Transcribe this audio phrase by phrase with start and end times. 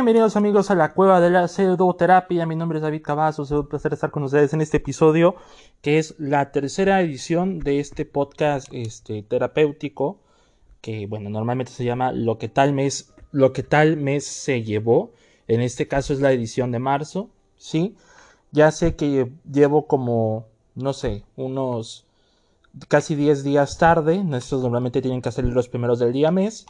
[0.00, 2.46] Bienvenidos amigos a la cueva de la pseudoterapia.
[2.46, 3.50] Mi nombre es David Cavazos.
[3.50, 5.34] Es un placer estar con ustedes en este episodio,
[5.82, 10.18] que es la tercera edición de este podcast este, terapéutico,
[10.80, 15.12] que bueno, normalmente se llama Lo que tal mes, lo que tal mes se llevó.
[15.48, 17.28] En este caso es la edición de marzo,
[17.58, 17.94] ¿sí?
[18.52, 22.06] Ya sé que llevo como, no sé, unos
[22.88, 24.24] casi 10 días tarde.
[24.32, 26.64] Estos normalmente tienen que hacer los primeros del día mes.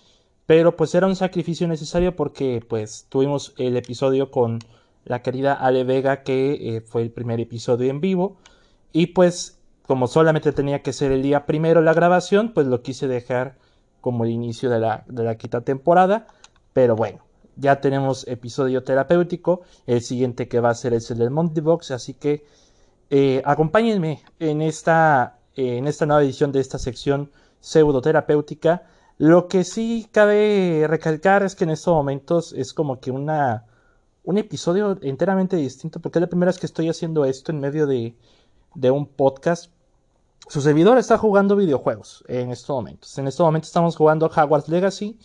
[0.50, 4.58] Pero pues era un sacrificio necesario porque pues tuvimos el episodio con
[5.04, 8.36] la querida Ale Vega que eh, fue el primer episodio en vivo.
[8.90, 13.06] Y pues como solamente tenía que ser el día primero la grabación, pues lo quise
[13.06, 13.58] dejar
[14.00, 16.26] como el inicio de la, de la quinta temporada.
[16.72, 17.20] Pero bueno,
[17.54, 19.60] ya tenemos episodio terapéutico.
[19.86, 21.92] El siguiente que va a ser es el del Monty Box.
[21.92, 22.44] Así que
[23.10, 28.82] eh, acompáñenme en esta, en esta nueva edición de esta sección pseudoterapéutica
[29.20, 33.66] lo que sí cabe recalcar es que en estos momentos es como que una
[34.24, 37.86] un episodio enteramente distinto porque es la primera vez que estoy haciendo esto en medio
[37.86, 38.14] de,
[38.74, 39.70] de un podcast.
[40.48, 43.18] Su servidor está jugando videojuegos en estos momentos.
[43.18, 45.18] En estos momentos estamos jugando Hogwarts Legacy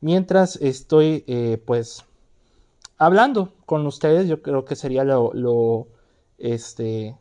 [0.00, 2.06] mientras estoy eh, pues
[2.96, 4.28] hablando con ustedes.
[4.28, 5.88] Yo creo que sería lo, lo,
[6.38, 7.18] este,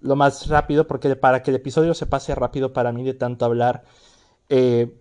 [0.00, 3.46] lo más rápido porque para que el episodio se pase rápido para mí de tanto
[3.46, 3.84] hablar.
[4.50, 4.94] Eh,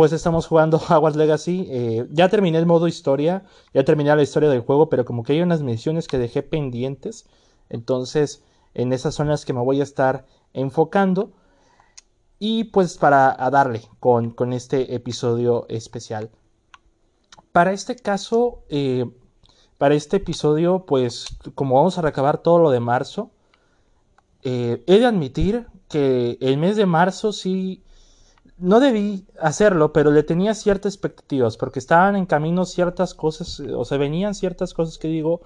[0.00, 1.66] pues estamos jugando Hogwarts Legacy.
[1.68, 3.42] Eh, ya terminé el modo historia,
[3.74, 7.26] ya terminé la historia del juego, pero como que hay unas misiones que dejé pendientes.
[7.68, 8.42] Entonces,
[8.72, 11.32] en esas zonas que me voy a estar enfocando.
[12.38, 16.30] Y pues para darle con, con, este episodio especial.
[17.52, 19.04] Para este caso, eh,
[19.76, 23.32] para este episodio, pues como vamos a recabar todo lo de marzo,
[24.44, 27.82] eh, he de admitir que el mes de marzo sí
[28.60, 33.84] no debí hacerlo, pero le tenía ciertas expectativas, porque estaban en camino ciertas cosas, o
[33.84, 35.40] se venían ciertas cosas que digo,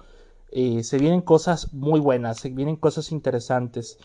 [0.51, 3.97] eh, se vienen cosas muy buenas, se vienen cosas interesantes.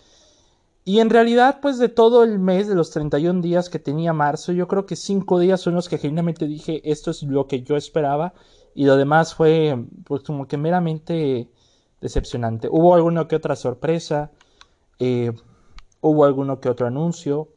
[0.84, 4.52] Y en realidad, pues de todo el mes, de los 31 días que tenía marzo,
[4.52, 7.76] yo creo que 5 días son los que genuinamente dije, esto es lo que yo
[7.76, 8.32] esperaba,
[8.74, 11.50] y lo demás fue, pues como que meramente
[12.00, 12.68] decepcionante.
[12.70, 14.30] Hubo alguna que otra sorpresa,
[14.98, 15.32] eh,
[16.00, 17.48] hubo alguno que otro anuncio,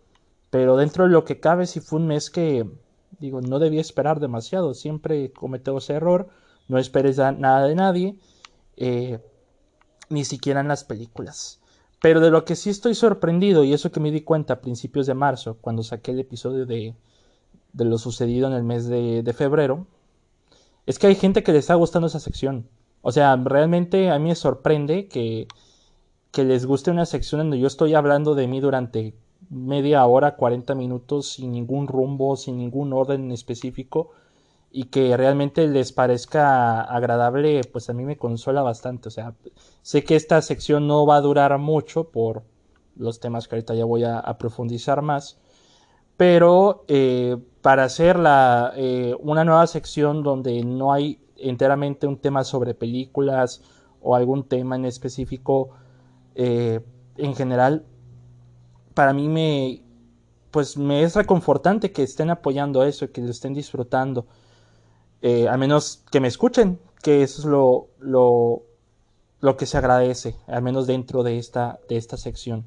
[0.54, 2.70] pero dentro de lo que cabe, si fue un mes que,
[3.18, 4.76] digo, no debía esperar demasiado.
[4.76, 6.30] Siempre cometo ese error.
[6.68, 8.16] No esperes nada de nadie.
[8.78, 9.18] Eh,
[10.10, 11.60] ni siquiera en las películas.
[12.04, 15.08] Pero de lo que sí estoy sorprendido, y eso que me di cuenta a principios
[15.08, 16.94] de marzo, cuando saqué el episodio de,
[17.74, 19.88] de lo sucedido en el mes de, de, febrero,
[20.86, 22.70] es que hay gente que le está gustando esa sección.
[23.02, 25.48] O sea, realmente a mí me sorprende que,
[26.32, 29.16] que les guste una sección donde yo estoy hablando de mí durante
[29.50, 34.12] media hora, 40 minutos sin ningún rumbo, sin ningún orden específico
[34.76, 39.10] y que realmente les parezca agradable, pues a mí me consola bastante.
[39.10, 39.36] O sea,
[39.84, 42.42] sé que esta sección no va a durar mucho por
[42.96, 45.38] los temas que ahorita ya voy a, profundizar más,
[46.18, 52.44] pero eh, para hacer la, eh, una nueva sección donde no hay enteramente un tema
[52.44, 53.62] sobre películas
[54.02, 55.70] o algún tema en específico,
[56.34, 56.80] eh,
[57.18, 57.86] en general
[58.94, 59.82] para mí me,
[60.52, 64.26] pues me es reconfortante que estén apoyando eso, que lo estén disfrutando.
[65.22, 68.64] Eh, al menos que me escuchen, que eso es lo, lo,
[69.40, 72.66] lo, que se agradece, al menos dentro de esta, de esta sección.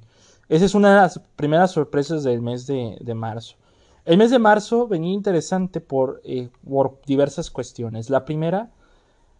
[0.49, 3.57] Esa es una de las primeras sorpresas del mes de, de marzo.
[4.05, 8.09] El mes de marzo venía interesante por, eh, por diversas cuestiones.
[8.09, 8.71] La primera,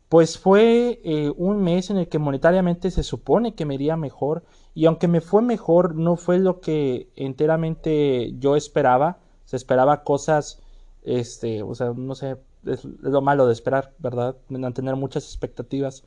[0.09, 4.45] pues fue eh, un mes en el que monetariamente se supone que me iría mejor
[4.75, 9.19] y aunque me fue mejor no fue lo que enteramente yo esperaba.
[9.45, 10.63] Se esperaba cosas
[11.03, 16.03] este o sea no sé es, lo malo de esperar verdad de tener muchas expectativas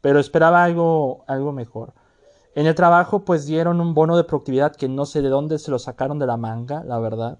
[0.00, 1.92] pero esperaba algo algo mejor.
[2.54, 5.70] En el trabajo pues dieron un bono de productividad que no sé de dónde se
[5.72, 7.38] lo sacaron de la manga la verdad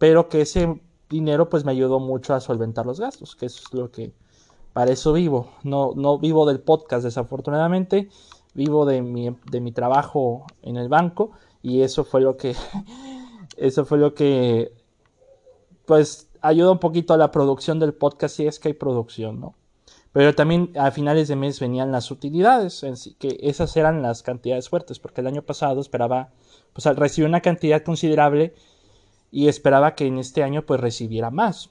[0.00, 3.90] pero que ese dinero pues me ayudó mucho a solventar los gastos que es lo
[3.92, 4.12] que
[4.72, 5.50] para eso vivo.
[5.62, 8.08] No, no vivo del podcast, desafortunadamente.
[8.54, 11.32] Vivo de mi, de mi trabajo en el banco.
[11.62, 12.54] Y eso fue lo que.
[13.58, 14.72] Eso fue lo que.
[15.84, 18.36] Pues ayuda un poquito a la producción del podcast.
[18.36, 19.54] Si es que hay producción, ¿no?
[20.12, 22.84] Pero también a finales de mes venían las utilidades.
[23.18, 24.98] Que esas eran las cantidades fuertes.
[24.98, 26.30] Porque el año pasado esperaba.
[26.72, 28.54] Pues recibir una cantidad considerable.
[29.30, 31.70] Y esperaba que en este año pues recibiera más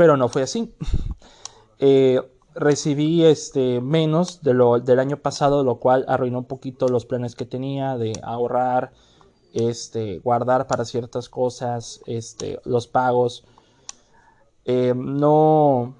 [0.00, 0.74] pero no fue así.
[1.80, 2.20] Eh,
[2.54, 7.34] recibí este, menos de lo, del año pasado, lo cual arruinó un poquito los planes
[7.34, 8.92] que tenía de ahorrar,
[9.54, 13.44] este, guardar para ciertas cosas, este, los pagos.
[14.66, 15.96] Eh, no,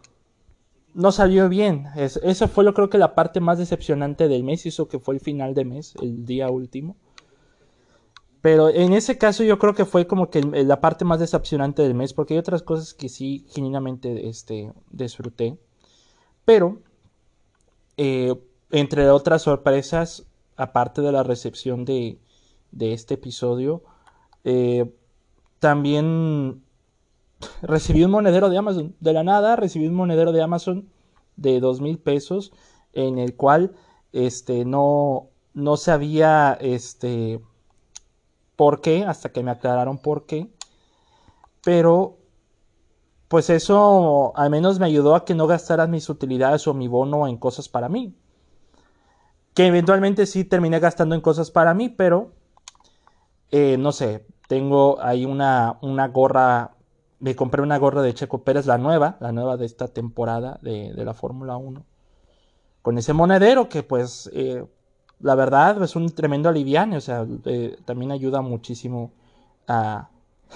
[0.93, 1.87] no salió bien.
[1.97, 5.21] eso fue lo creo que la parte más decepcionante del mes, eso que fue el
[5.21, 6.97] final de mes, el día último.
[8.43, 11.95] Pero en ese caso yo creo que fue como que la parte más decepcionante del
[11.95, 15.59] mes, porque hay otras cosas que sí genuinamente este, disfruté.
[16.51, 16.81] Pero,
[17.97, 18.35] eh,
[18.73, 20.27] entre otras sorpresas,
[20.57, 22.19] aparte de la recepción de,
[22.77, 23.85] este episodio,
[24.43, 24.93] eh,
[25.61, 26.61] también
[27.63, 28.97] recibí un monedero de Amazon.
[28.99, 30.89] De la nada recibí un monedero de Amazon
[31.37, 32.51] de dos mil pesos
[32.95, 33.73] en el cual
[34.13, 37.41] este no no sabía este
[38.57, 40.51] por qué hasta que me aclararon por qué
[41.63, 42.20] pero
[43.31, 47.29] pues eso al menos me ayudó a que no gastara mis utilidades o mi bono
[47.29, 48.15] en cosas para mí
[49.55, 52.33] que eventualmente sí terminé gastando en cosas para mí pero
[53.53, 56.73] eh, no sé tengo ahí una, una gorra
[57.21, 60.93] me compré una gorra de Checo Pérez, la nueva, la nueva de esta temporada de,
[60.97, 61.85] la Fórmula 1.
[62.83, 64.65] Con ese monedero que pues eh,
[65.21, 69.13] la verdad es un tremendo aliviane, o sea, eh, también ayuda muchísimo
[69.69, 70.09] a,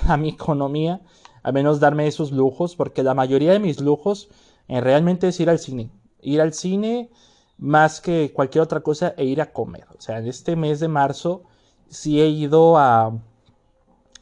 [0.09, 1.03] a, mi economía,
[1.45, 4.29] a menos darme esos lujos, porque la mayoría de mis lujos
[4.67, 5.91] eh, realmente es ir al cine.
[6.23, 7.11] Ir al cine
[7.59, 9.87] más que cualquier otra cosa e ir a comer.
[9.97, 11.43] O sea, en este mes de marzo
[11.89, 13.13] sí he ido a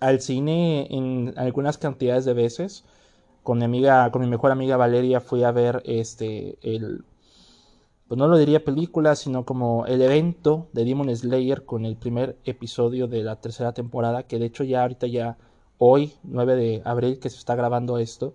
[0.00, 2.84] al cine en algunas cantidades de veces.
[3.44, 7.04] Con mi amiga, con mi mejor amiga Valeria fui a ver este el
[8.08, 12.36] pues no lo diría película, sino como el evento de Demon Slayer con el primer
[12.44, 15.38] episodio de la tercera temporada, que de hecho ya ahorita ya
[15.84, 18.34] hoy, 9 de abril, que se está grabando esto,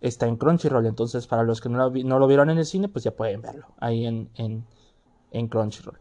[0.00, 0.86] está en Crunchyroll.
[0.86, 3.42] Entonces, para los que no lo, no lo vieron en el cine, pues ya pueden
[3.42, 4.64] verlo ahí en, en,
[5.32, 5.98] en Crunchyroll.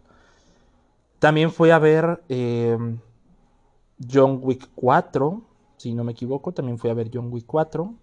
[1.17, 2.77] También fui a ver eh,
[4.11, 5.41] John Wick 4,
[5.77, 7.93] si no me equivoco, también fui a ver John Wick 4.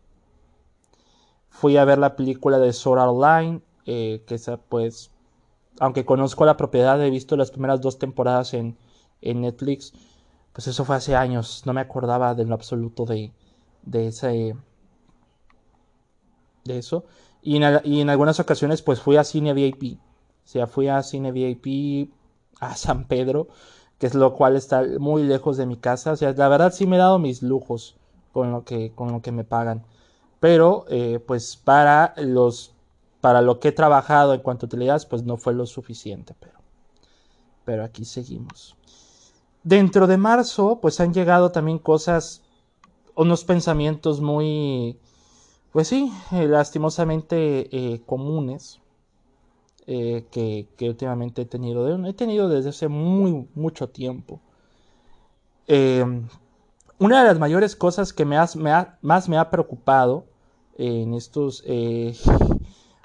[1.49, 5.13] Fui a ver la película de Sword Online, eh, que esa pues,
[5.79, 8.77] aunque conozco la propiedad, he visto las primeras dos temporadas en,
[9.23, 9.95] Netflix,
[10.57, 13.31] pues eso fue hace años, no me acordaba de lo absoluto de,
[13.83, 14.57] de ese...
[16.65, 17.05] De eso.
[17.43, 19.99] Y en, algunas ocasiones pues fui a cine VIP.
[19.99, 22.11] O sea, fui a cine VIP
[22.59, 23.49] a San Pedro
[23.99, 26.13] que es lo cual está muy lejos de mi casa.
[26.13, 27.99] O sea, la verdad sí me he dado mis lujos
[28.33, 29.85] con lo que, con lo que me pagan.
[30.41, 32.73] Pero, eh, pues para los,
[33.21, 36.35] para lo que he trabajado en cuanto a utilidades, pues no fue lo suficiente.
[36.41, 36.59] Pero,
[37.67, 38.76] pero aquí seguimos.
[39.67, 42.41] Dentro de marzo, pues han llegado también cosas,
[43.17, 44.97] unos pensamientos muy,
[45.73, 48.79] pues sí, eh, lastimosamente eh, comunes
[49.89, 52.07] eh, que, últimamente he tenido.
[52.07, 54.39] He tenido desde hace muy, mucho tiempo.
[55.67, 56.29] Em,
[57.01, 60.27] una de las mayores cosas que más me ha preocupado
[60.79, 61.65] en estos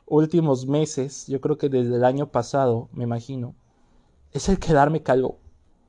[0.06, 3.56] últimos meses, yo creo que desde el año pasado, me imagino,
[4.32, 5.41] es el quedarme calvo.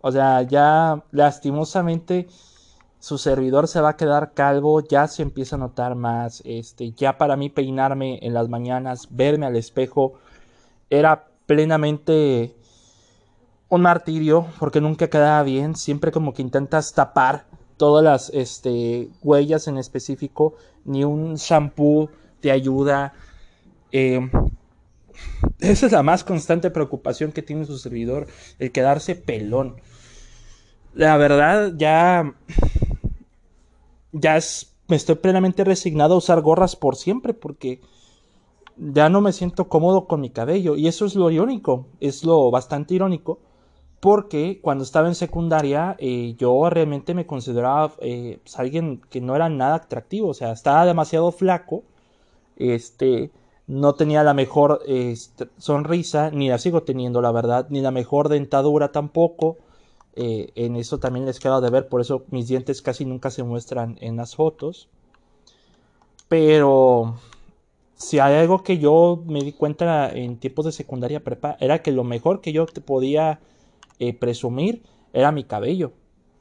[0.03, 2.29] O sea, ya lastimosamente
[2.99, 7.19] su servidor se va a quedar calvo, ya se empieza a notar más, este, ya
[7.19, 10.15] para mí peinarme en las mañanas, verme al espejo,
[10.91, 12.55] era plenamente
[13.69, 19.67] un martirio porque nunca quedaba bien, siempre como que intentas tapar todas las este, huellas
[19.67, 20.55] en específico,
[20.85, 23.15] ni un shampoo te ayuda.
[23.91, 24.31] Eh,
[25.61, 28.27] esa es la más constante preocupación que tiene su servidor,
[28.59, 29.77] el quedarse pelón.
[30.94, 32.34] La verdad, ya.
[34.13, 37.81] Ya es, me estoy plenamente resignado a usar gorras por siempre porque
[38.77, 40.77] ya no me siento cómodo con mi cabello.
[40.77, 43.39] Y eso es lo irónico, es lo bastante irónico,
[44.01, 49.37] porque cuando estaba en secundaria eh, yo realmente me consideraba eh, pues, alguien que no
[49.37, 51.84] era nada atractivo, o sea, estaba demasiado flaco,
[52.56, 53.31] este,
[53.67, 58.29] no tenía la mejor este, sonrisa, ni la sigo teniendo, la verdad, ni la mejor
[58.29, 59.58] dentadura tampoco.
[60.15, 63.43] Eh, en eso también les queda de ver, por eso mis dientes casi nunca se
[63.43, 64.89] muestran en las fotos.
[66.29, 67.17] Pero
[67.95, 71.93] si hay algo que yo me di cuenta en tiempos de secundaria prepa, era que
[71.93, 73.41] lo mejor que yo te podía
[73.99, 75.93] eh, presumir era mi cabello.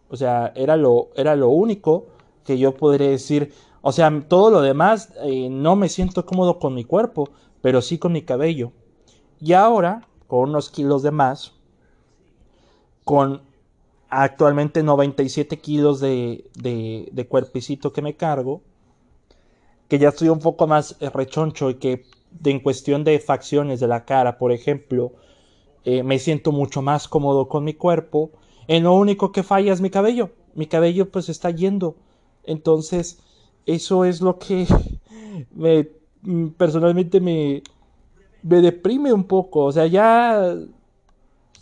[0.10, 2.08] O sea, era lo, era lo único
[2.46, 3.54] que yo podría decir.
[3.82, 7.30] O sea, todo lo demás eh, no me siento cómodo con mi cuerpo,
[7.62, 8.72] pero sí con mi cabello.
[9.40, 11.54] Y ahora, con unos kilos de más,
[13.04, 13.42] con
[14.12, 18.62] actualmente 97 kilos de, de, cuerpecito que me cargo,
[19.88, 22.04] que ya estoy un poco más eh, rechoncho y que
[22.44, 25.14] en cuestión de facciones de la cara, por ejemplo,
[25.86, 28.32] eh, me siento mucho más cómodo con mi cuerpo.
[28.68, 30.32] En lo único que falla es mi cabello.
[30.56, 31.96] Mi cabello pues está yendo.
[32.44, 33.20] Entonces,
[33.66, 34.68] eso es lo que
[35.56, 35.88] me,
[36.22, 37.64] mm, personalmente me,
[38.44, 39.66] me deprime un poco.
[39.66, 40.56] O sea, ya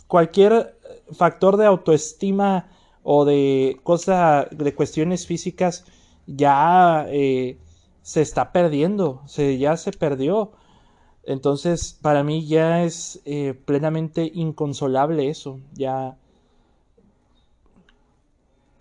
[0.08, 0.79] cualquier
[1.12, 2.68] factor de autoestima
[3.02, 5.84] o de cosas, de cuestiones físicas,
[6.26, 7.58] ya eh,
[8.02, 10.52] se está perdiendo, se, ya se perdió.
[11.24, 15.60] Entonces, para mí ya es eh, plenamente inconsolable eso.
[15.74, 16.16] Ya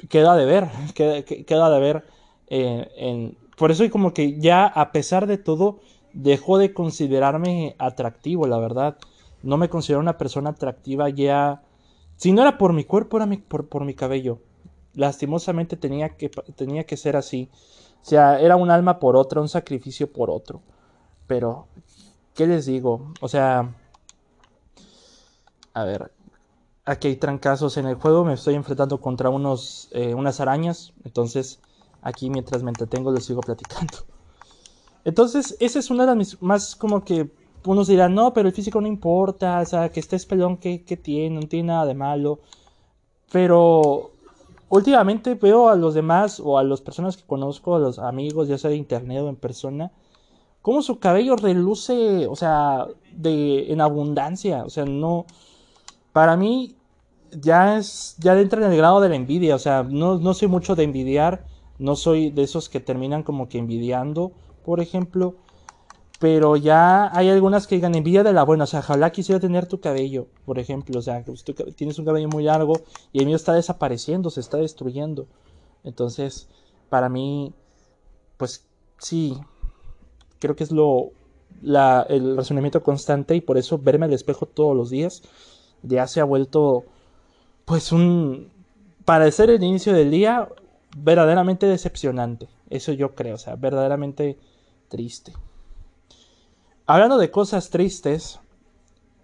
[0.09, 2.05] queda de ver, queda, queda de ver.
[2.47, 3.37] Eh, en...
[3.57, 5.79] Por eso, como que ya, a pesar de todo,
[6.13, 8.97] dejó de considerarme atractivo, la verdad.
[9.43, 11.61] No me considero una persona atractiva ya.
[12.19, 14.39] Si no era por mi cuerpo, era por, mi cabello.
[14.93, 17.49] Lastimosamente tenía que, tenía que ser así.
[18.01, 20.61] O sea, era un alma por otra, un sacrificio por otro.
[21.27, 21.67] Pero,
[22.35, 23.13] ¿qué les digo?
[23.21, 23.73] O sea,
[25.73, 26.11] a ver,
[26.83, 31.61] aquí hay trancazos en el juego, me estoy enfrentando contra unos, eh, unas arañas, entonces
[32.01, 33.99] aquí mientras me entretengo les sigo platicando.
[35.05, 37.31] Entonces, esa es una de las más como que
[37.65, 40.97] unos dirán, no, pero el físico no importa, o sea, que estés pelón, ¿qué, qué
[40.97, 41.39] tiene?
[41.39, 42.39] No tiene nada de malo.
[43.31, 44.11] Pero
[44.69, 48.57] últimamente veo a los demás o a las personas que conozco, a los amigos, ya
[48.57, 49.91] sea de internet o en persona,
[50.61, 55.25] como su cabello reluce, o sea, de en abundancia, o sea, no
[56.13, 56.75] para mí
[57.31, 60.47] ya es ya entra en el grado de la envidia, o sea, no, no soy
[60.47, 61.45] mucho de envidiar,
[61.77, 64.31] no soy de esos que terminan como que envidiando,
[64.65, 65.35] por ejemplo,
[66.19, 69.67] pero ya hay algunas que digan envidia de la buena, o sea, ojalá quisiera tener
[69.67, 72.73] tu cabello, por ejemplo, o sea, que tú tienes un cabello muy largo
[73.13, 75.27] y el mío está desapareciendo, se está destruyendo.
[75.85, 76.49] Entonces,
[76.89, 77.53] para mí,
[78.35, 78.65] pues
[78.97, 79.37] sí,
[80.39, 81.11] creo que es lo,
[82.09, 85.23] el razonamiento constante y por eso verme al espejo todos los días
[85.83, 86.83] ya se ha vuelto,
[87.65, 88.51] pues un,
[89.05, 90.49] para ser el inicio del día,
[90.97, 92.49] verdaderamente decepcionante.
[92.69, 94.37] Eso yo creo, o sea, verdaderamente
[94.89, 95.33] triste.
[96.91, 98.39] Hablando de cosas tristes,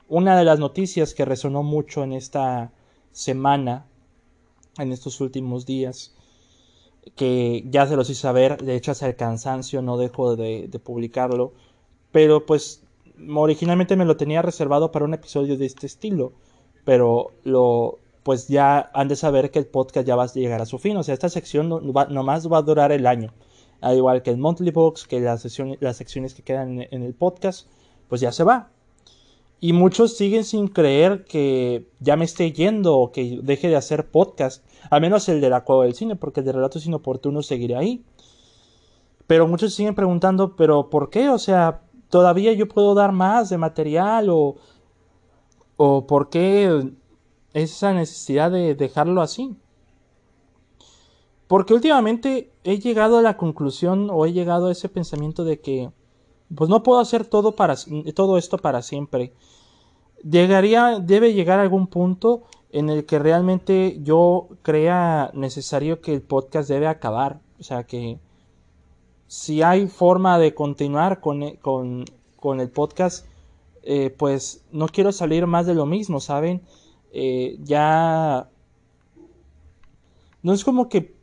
[0.08, 2.72] una de las noticias que resonó mucho en esta
[3.12, 3.88] semana,
[4.78, 6.14] en estos últimos días,
[7.16, 11.54] que ya se los hice saber, de hecho hasta el cansancio no dejo de, publicarlo,
[12.12, 12.84] pero pues
[13.36, 16.34] originalmente me lo tenía reservado para un episodio de este estilo,
[16.84, 20.68] pero lo pues ya han de saber que el podcast ya va a llegar a
[20.68, 23.34] su fin, o sea, esta sección no, nomás va a durar el año
[23.86, 25.46] al igual que el Monthly Box, que las,
[25.80, 27.68] las secciones que quedan en, el podcast,
[28.10, 28.72] pues ya se va.
[29.60, 34.10] Y muchos siguen sin creer que ya me esté yendo o que deje de hacer
[34.10, 34.66] podcast.
[34.90, 38.04] Al menos el de la cueva del cine, porque el de relatos inoportunos seguirá ahí.
[39.28, 41.30] Pero muchos siguen preguntando, ¿pero por qué?
[41.30, 44.56] O sea, todavía yo puedo dar más de material o,
[45.78, 46.92] o por qué
[47.54, 49.56] esa necesidad de dejarlo así.
[51.48, 55.92] Porque últimamente he llegado a la conclusión o he llegado a ese pensamiento de que
[56.54, 57.76] pues no puedo hacer todo para
[58.14, 59.34] todo esto para siempre.
[60.24, 66.22] Llegaría debe llegar a algún punto en el que realmente yo crea necesario que el
[66.22, 68.20] podcast debe acabar, o sea que
[69.28, 72.06] si hay forma de continuar con, e, con,
[72.38, 73.26] con el podcast,
[73.84, 76.62] eh, pues no quiero salir más de lo mismo, ¿saben?
[77.14, 78.50] Eh, ya
[80.44, 81.15] no es como que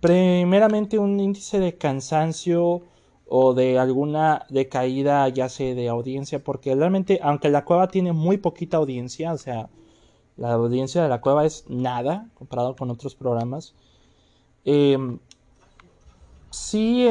[0.00, 2.82] primeramente un índice de cansancio
[3.26, 8.36] o de alguna decaída ya sea de audiencia, porque realmente, aunque la cueva tiene muy
[8.36, 9.70] poquita audiencia, o sea,
[10.36, 13.74] la audiencia de la cueva es nada comparado con otros programas,
[14.64, 15.18] em,
[16.50, 17.08] sí,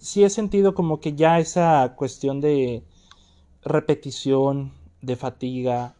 [0.00, 2.82] sí he sentido como que ya esa cuestión de
[3.62, 4.72] repetición,
[5.02, 5.94] de fatiga,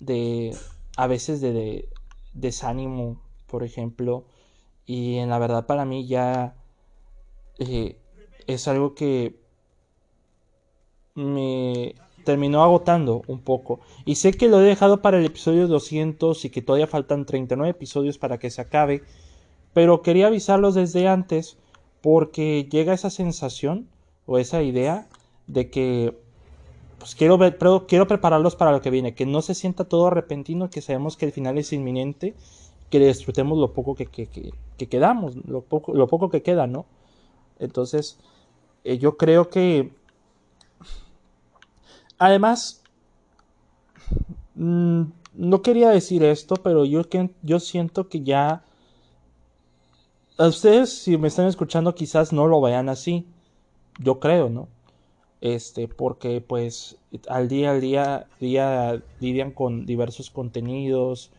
[0.00, 0.56] de
[0.96, 1.88] a veces de
[2.34, 3.18] desánimo
[3.50, 4.24] por ejemplo,
[4.86, 6.54] y en la verdad para mí ya
[7.58, 7.96] eh,
[8.46, 9.36] es algo que
[11.14, 13.80] me terminó agotando un poco.
[14.04, 17.70] Y sé que lo he dejado para el episodio 200 y que todavía faltan 39
[17.70, 19.02] episodios para que se acabe,
[19.74, 21.56] pero quería avisarlos desde antes
[22.00, 23.88] porque llega esa sensación
[24.26, 25.08] o esa idea
[25.46, 26.16] de que
[26.98, 30.10] pues quiero ver, pero quiero prepararlos para lo que viene, que no se sienta todo
[30.10, 32.34] repentino, que sabemos que el final es inminente
[32.90, 34.06] que disfrutemos lo poco que,
[34.76, 36.86] quedamos, lo poco, lo poco que queda, ¿no?
[37.58, 38.18] Entonces,
[38.84, 39.92] eh, yo creo que...
[42.18, 42.82] Además,
[44.56, 45.02] mm,
[45.34, 47.02] no quería decir esto, pero yo,
[47.42, 48.64] yo siento que ya...
[50.36, 53.26] A ustedes, si me están escuchando, quizás no lo vean así.
[53.98, 54.68] Yo creo, ¿no?
[55.40, 56.96] Este, porque pues
[57.28, 61.30] al día al día, día lidian con diversos contenidos,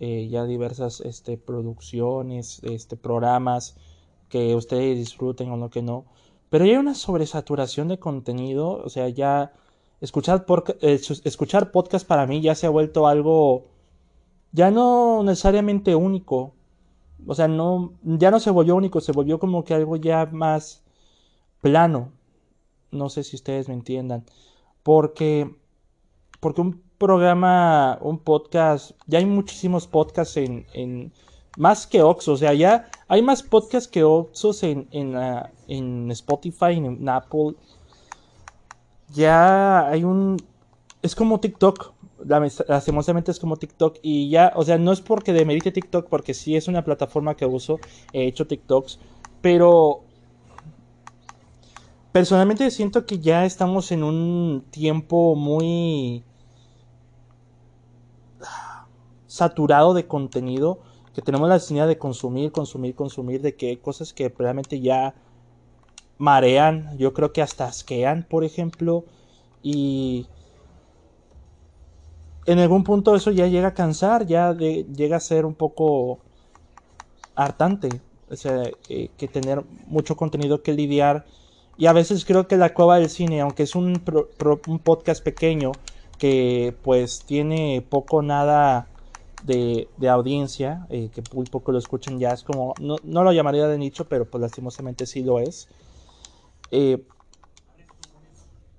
[0.00, 3.76] eh, ya diversas este, producciones, este, programas
[4.28, 6.06] que ustedes disfruten o no que no.
[6.50, 9.52] Pero hay una sobresaturación de contenido, o sea, ya
[10.00, 10.46] escuchar,
[10.80, 13.64] eh, escuchar podcast para mí ya se ha vuelto algo
[14.54, 16.54] ya no necesariamente único.
[17.26, 20.84] O sea, no, ya no se volvió único, se volvió como que algo ya más
[21.60, 22.12] plano.
[22.92, 24.24] No sé si ustedes me entiendan.
[24.84, 25.56] Porque,
[26.40, 31.12] porque un programa, un podcast, ya hay muchísimos podcasts en, en
[31.58, 36.10] más que Oxo, o sea, ya hay más podcasts que Oxos en, en, ah, en
[36.12, 37.56] Spotify, en Apple.
[39.12, 40.38] Ya hay un,
[41.02, 41.92] es como TikTok,
[42.68, 46.56] lastimosamente es como TikTok y ya, o sea, no es porque demerite TikTok, porque sí
[46.56, 47.80] es una plataforma que uso,
[48.14, 48.98] he hecho TikToks,
[49.42, 50.00] pero
[52.12, 56.24] personalmente siento que ya estamos en un tiempo muy
[59.34, 60.78] saturado de contenido,
[61.12, 65.12] que tenemos la necesidad de consumir, consumir, consumir, de que cosas que realmente ya
[66.18, 69.04] marean, yo creo que hasta asquean, por ejemplo,
[69.60, 70.28] y
[72.46, 76.20] en algún punto eso ya llega a cansar, ya llega a ser un poco
[77.34, 77.88] hartante.
[78.30, 81.24] O sea, eh, que tener mucho contenido que lidiar.
[81.76, 84.00] Y a veces creo que la cueva del cine, aunque es un,
[84.68, 85.72] un podcast pequeño,
[86.18, 88.88] que pues tiene poco nada
[89.44, 93.68] de, audiencia, eh, que muy poco lo escuchan ya, es como, no, no, lo llamaría
[93.68, 95.68] de nicho, pero pues lastimosamente sí lo es.
[96.70, 97.04] Eh,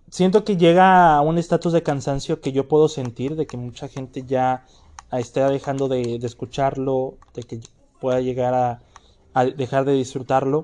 [0.09, 3.87] siento que llega a un estatus de cansancio que yo puedo sentir, de que mucha
[3.87, 4.65] gente ya
[5.11, 7.59] está dejando de, escucharlo, de que
[7.99, 8.81] pueda llegar
[9.33, 10.63] a, dejar de disfrutarlo.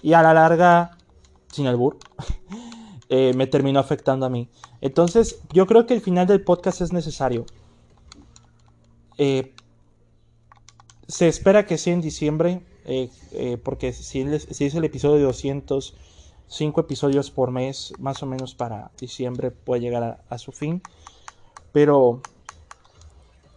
[0.00, 0.96] Y a la larga,
[1.52, 1.98] sin albur,
[3.08, 4.48] eh, me terminó afectando a mí.
[4.80, 7.46] Entonces, yo creo que el final del podcast es necesario.
[9.24, 9.54] Eh,
[11.06, 13.08] se espera que sea en diciembre, eh,
[13.62, 15.94] porque si, es el episodio de 200
[16.48, 20.82] cinco episodios por mes, más o menos para diciembre puede llegar a, su fin.
[21.70, 22.20] Pero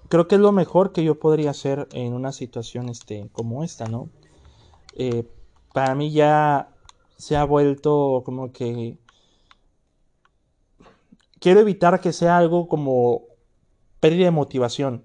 [0.07, 3.87] creo que es lo mejor que yo podría hacer en una situación este, como esta,
[3.87, 4.07] ¿no?
[4.93, 5.27] Eh,
[5.73, 6.69] para mí ya
[7.17, 8.99] se ha vuelto como que
[11.39, 13.23] quiero evitar que sea algo como
[13.99, 15.03] pérdida de motivación,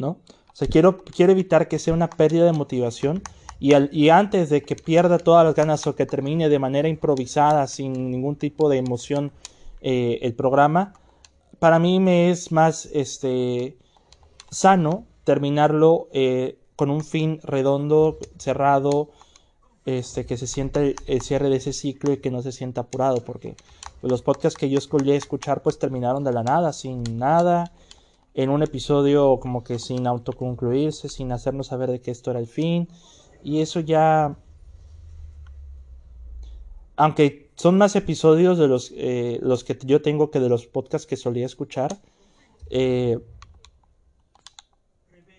[0.00, 0.18] ¿no?
[0.52, 3.22] O sea, quiero, quiero evitar que sea una pérdida de motivación
[3.60, 8.10] y, antes de que pierda todas las ganas o que termine de manera improvisada, sin
[8.10, 9.32] ningún tipo de emoción,
[9.82, 10.94] eh, el programa,
[11.58, 13.76] para mí me es más este,
[14.50, 19.10] sano terminarlo eh, con un fin redondo, cerrado,
[19.84, 23.22] este, que se sienta el, cierre de ese ciclo y que no se sienta apurado,
[23.24, 23.56] porque
[24.00, 27.72] los podcasts que yo escogí escuchar pues terminaron de la nada, sin nada,
[28.34, 32.46] en un episodio como que sin autoconcluirse, sin hacernos saber de que esto era el
[32.46, 32.88] fin,
[33.42, 34.36] y eso ya...
[36.96, 41.06] Aunque son más episodios de los, eh, los que yo tengo que de los podcasts
[41.06, 41.98] que solía escuchar.
[42.70, 43.18] Eh,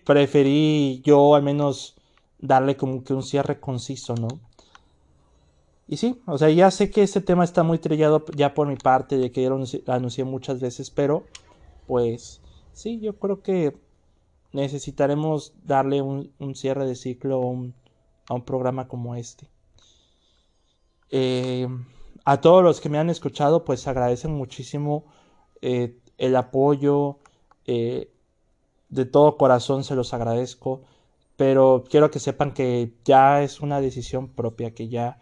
[0.04, 1.96] preferí yo al menos
[2.38, 4.28] darle como que un cierre conciso, ¿no?
[5.88, 8.76] Y sí, o sea, ya sé que este tema está muy trillado ya por mi
[8.76, 11.24] parte, de que ya lo anuncié muchas veces, pero
[11.86, 12.41] pues
[12.72, 13.76] sí, yo creo que
[14.52, 17.74] necesitaremos darle un, un cierre de ciclo, un,
[18.28, 19.48] a un programa como este.
[21.10, 21.68] Eh,
[22.24, 25.04] a todos los que me han escuchado, pues agradecen muchísimo
[25.60, 27.18] eh, el apoyo.
[27.66, 28.10] Eh,
[28.88, 30.82] de todo corazón se los agradezco.
[31.36, 35.18] Pero quiero que sepan que ya es una decisión propia, que ya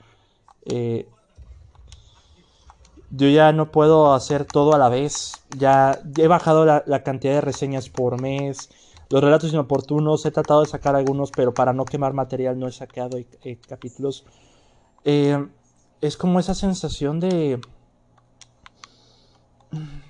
[3.11, 5.33] yo ya no puedo hacer todo a la vez.
[5.59, 8.71] Ya he bajado la cantidad de reseñas por mes.
[9.11, 12.73] Los relatos inoportunos, he tratado de sacar algunos, pero para no quemar material no he
[12.73, 14.25] sacado eh, capítulos.
[15.05, 15.49] Eh,
[16.01, 17.61] es como esa sensación de...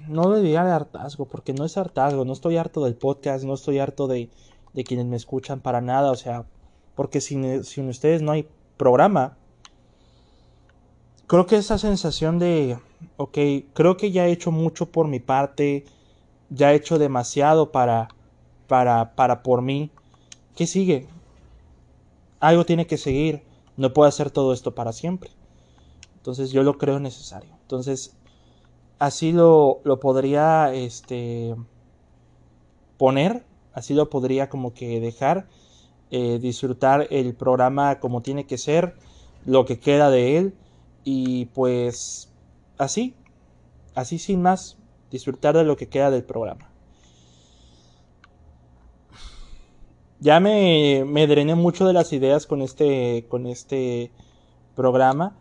[0.07, 3.79] No diría de hartazgo, porque no es hartazgo, no estoy harto del podcast, no estoy
[3.79, 4.29] harto de,
[4.85, 6.45] quienes me escuchan para nada, o sea,
[6.95, 9.39] porque sin ustedes no hay programa.
[11.31, 12.77] Creo que esa sensación de,
[13.17, 13.39] ok,
[13.73, 15.85] creo que ya he hecho mucho por mi parte,
[16.49, 18.09] ya he hecho demasiado para
[18.67, 19.93] para, para por mí.
[20.57, 21.07] ¿Qué sigue?
[22.41, 23.45] Algo tiene que seguir.
[23.77, 25.31] No puedo hacer todo esto para siempre.
[26.17, 27.51] Entonces yo lo creo necesario.
[27.63, 28.17] Entonces
[28.99, 31.55] así lo, lo podría este,
[32.99, 35.47] poner, así lo podría como que dejar,
[36.11, 38.97] eh, disfrutar el programa como tiene que ser,
[39.47, 40.55] lo que queda de él
[41.05, 42.33] y pues
[42.79, 43.15] así,
[43.95, 44.77] así sin más,
[45.11, 46.69] disfrutar de lo que queda del programa.
[50.23, 54.11] ya me, me drené mucho de las ideas con este, con este
[54.75, 55.35] programa.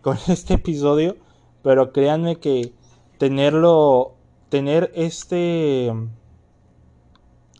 [0.02, 1.16] con este episodio,
[1.62, 2.72] pero créanme que
[3.18, 4.14] tenerlo,
[4.48, 5.92] tener este,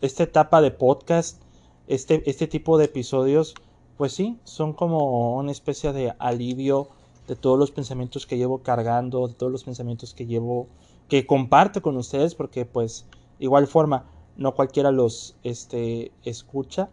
[0.01, 1.41] esta etapa de podcast,
[1.87, 3.53] este, este tipo de episodios,
[3.97, 6.87] pues sí, son como una especie de alivio
[7.27, 10.67] de todos los pensamientos que llevo cargando, de todos los pensamientos que llevo,
[11.07, 13.05] que comparto con ustedes, porque pues
[13.39, 14.05] igual forma,
[14.37, 16.89] no cualquiera los este, escucha.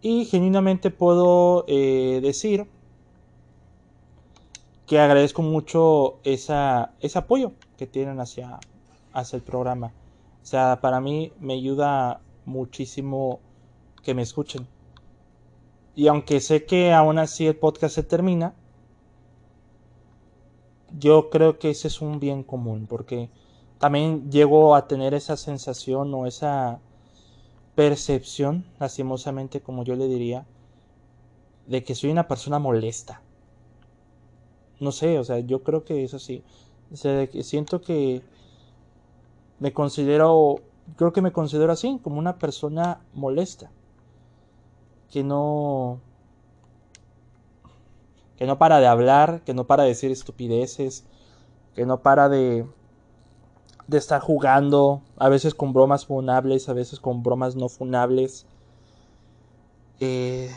[0.00, 2.66] Y genuinamente puedo eh, decir
[4.86, 8.58] que agradezco mucho esa, ese apoyo que tienen hacia,
[9.12, 9.92] hacia el programa.
[10.42, 13.40] O sea, para mí me ayuda muchísimo
[14.02, 14.66] que me escuchen.
[15.94, 18.54] Y aunque sé que aún así el podcast se termina,
[20.98, 23.30] yo creo que ese es un bien común, porque
[23.78, 26.80] también llego a tener esa sensación o esa
[27.74, 30.46] percepción, lastimosamente como yo le diría,
[31.66, 33.22] de que soy una persona molesta.
[34.80, 36.42] No sé, o sea, yo creo que es así.
[36.92, 38.22] O sea, siento que
[39.60, 40.56] me considero,
[40.96, 43.70] creo que me considero así, como una persona molesta.
[45.10, 46.00] Que no,
[48.42, 51.04] que no para de hablar, que no para de decir estupideces,
[51.76, 52.66] que no para de,
[53.86, 58.44] de estar jugando, a veces con bromas funables, a veces con bromas no funables.
[60.00, 60.50] Eh,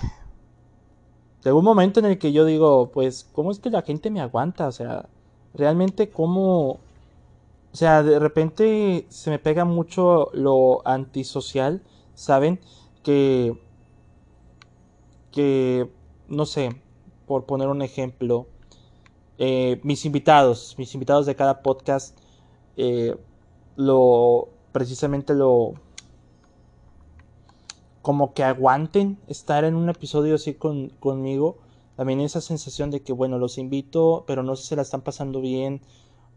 [1.46, 4.68] un momento en el que yo digo, pues, ¿cómo es que la gente me aguanta?
[4.68, 5.08] O sea,
[5.54, 6.80] realmente cómo...
[7.72, 11.84] O sea, de repente se me pega mucho lo antisocial,
[12.16, 12.60] ¿saben?
[13.04, 13.56] Que...
[15.30, 15.88] Que...
[16.28, 16.82] No sé,
[17.26, 18.48] por poner un ejemplo,
[19.38, 22.18] eh, mis invitados, mis invitados de cada podcast,
[22.78, 23.16] eh,
[23.76, 25.74] lo precisamente lo
[28.02, 31.58] como que aguanten estar en un episodio así con, conmigo.
[31.96, 35.02] También esa sensación de que, bueno, los invito, pero no sé si se la están
[35.02, 35.82] pasando bien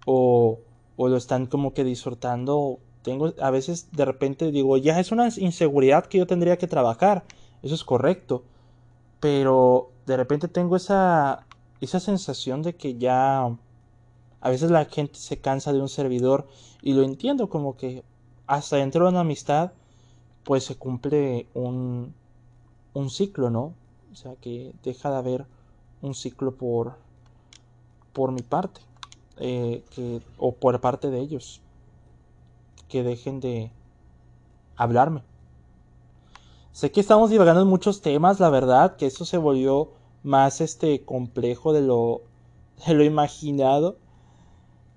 [0.07, 0.61] o,
[0.97, 2.79] o lo están como que disfrutando.
[3.03, 7.25] Tengo, a veces de repente digo, ya es una inseguridad que yo tendría que trabajar.
[7.63, 8.45] Eso es correcto.
[9.21, 11.47] Pero de repente tengo esa,
[11.83, 13.55] esa sensación de que ya
[14.41, 16.49] a veces la gente se cansa de un servidor
[16.81, 18.03] y lo entiendo como que
[18.47, 19.73] hasta dentro de una amistad
[20.45, 22.15] pues se cumple un,
[22.95, 23.75] un ciclo, ¿no?
[24.11, 25.47] O sea que deja de haber
[26.01, 26.97] un ciclo por,
[28.15, 28.81] por mi parte
[29.37, 31.61] eh, que, o por parte de ellos
[32.89, 33.71] que dejen de
[34.75, 35.23] hablarme.
[36.73, 41.05] Sé que estamos divagando en muchos temas, la verdad, que eso se volvió más este
[41.05, 42.23] complejo de lo,
[42.87, 43.97] de lo imaginado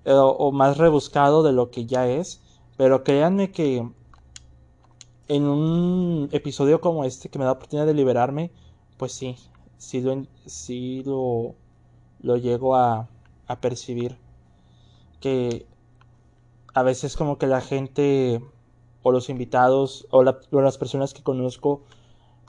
[0.06, 2.42] eh, o, más rebuscado de lo que ya es.
[2.78, 3.88] Pero créanme que
[5.28, 8.52] en un episodio como este que me da oportunidad de liberarme,
[8.98, 9.38] pues sí,
[9.78, 11.56] sí lo, sí lo,
[12.22, 13.08] lo llego a,
[13.48, 14.18] a percibir.
[15.20, 15.66] Que
[16.74, 18.42] a veces como que la gente
[19.04, 21.82] o los invitados o las personas que conozco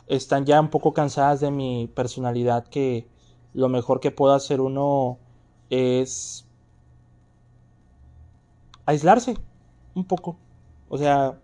[0.07, 3.07] están ya un poco cansadas de mi personalidad que
[3.55, 5.19] lo mejor que puedo hacer uno
[5.71, 6.47] es
[8.87, 9.37] aislarse
[9.95, 10.37] un poco.
[10.89, 11.39] O sea,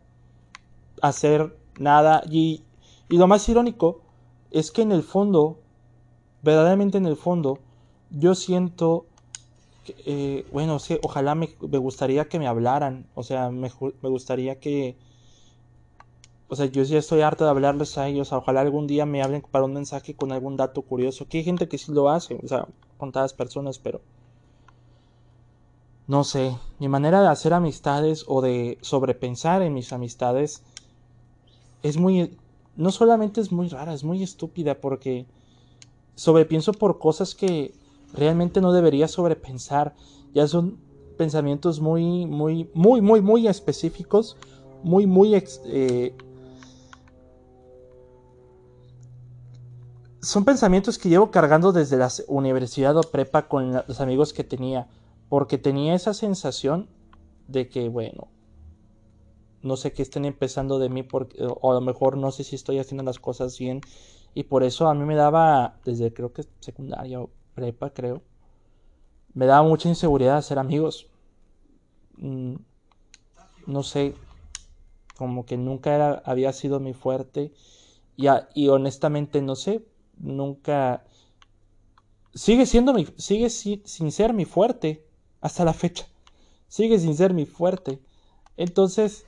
[1.02, 2.22] hacer nada.
[2.30, 2.64] Y,
[3.08, 4.02] y lo más irónico
[4.50, 5.58] es que en el fondo,
[6.42, 7.58] verdaderamente en el fondo,
[8.10, 9.06] yo siento,
[10.06, 13.06] eh, bueno, sí, ojalá me, me, gustaría que me hablaran.
[13.14, 13.70] O sea, me,
[14.02, 14.96] me gustaría que
[16.50, 18.32] o sea, yo ya estoy harto de hablarles a ellos.
[18.32, 21.26] Ojalá algún día me hablen para un mensaje con algún dato curioso.
[21.28, 24.00] Que hay gente que sí lo hace, o sea, contadas personas, pero.
[26.06, 30.62] No sé, mi manera de hacer amistades o de sobrepensar en mis amistades
[31.82, 32.38] es muy.
[32.76, 35.26] No solamente es muy rara, es muy estúpida porque
[36.14, 37.74] sobrepienso por cosas que
[38.14, 39.94] realmente no debería sobrepensar.
[40.32, 40.78] Ya son
[41.18, 44.38] pensamientos muy, muy, muy, muy, muy específicos,
[44.82, 46.14] muy, muy eh,
[50.20, 54.88] son pensamientos que llevo cargando desde la universidad o prepa con los amigos que tenía,
[55.28, 56.88] porque tenía esa sensación
[57.46, 58.28] de que, bueno,
[59.62, 62.56] no sé qué estén empezando de mí, porque, o a lo mejor no sé si
[62.56, 63.80] estoy haciendo las cosas bien,
[64.34, 68.22] y por eso a mí me daba, desde creo que secundaria o prepa, creo,
[69.34, 71.06] me daba mucha inseguridad hacer amigos.
[72.16, 72.56] Mm,
[73.66, 74.14] no sé,
[75.16, 77.52] como que nunca era, había sido mi fuerte,
[78.16, 79.84] y, y honestamente no sé,
[80.18, 81.04] nunca
[82.34, 85.06] sigue siendo mi sigue sin ser mi fuerte
[85.40, 86.06] hasta la fecha.
[86.68, 88.00] Sigue sin ser mi fuerte.
[88.56, 89.26] Entonces,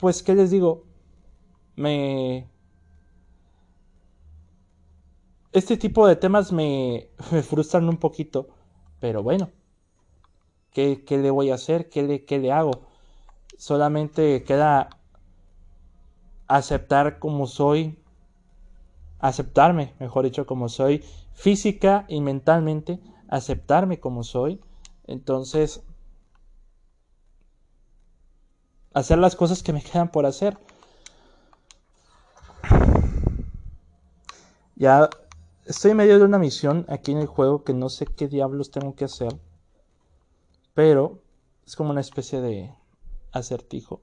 [0.00, 0.84] pues qué les digo?
[1.76, 2.48] Me
[5.54, 8.48] este tipo de temas me, me frustran un poquito,
[9.00, 9.50] pero bueno,
[10.72, 11.88] ¿qué, qué le voy a hacer?
[11.88, 12.72] ¿Qué le, ¿Qué le hago?
[13.56, 14.90] Solamente queda
[16.48, 17.96] aceptar como soy,
[19.18, 24.60] aceptarme, mejor dicho, como soy, física y mentalmente, aceptarme como soy.
[25.06, 25.82] Entonces,
[28.92, 30.56] hacer las cosas que me quedan por hacer.
[34.76, 35.08] Ya
[35.66, 38.70] estoy en medio de una misión aquí en el juego que no sé qué diablos
[38.70, 39.38] tengo que hacer.
[40.74, 41.20] Pero
[41.66, 42.74] es como una especie de
[43.32, 44.00] acertijo.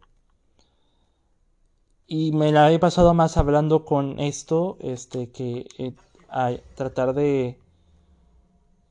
[2.13, 5.93] Y me la he pasado más hablando con esto, este, que eh,
[6.27, 7.57] a tratar de,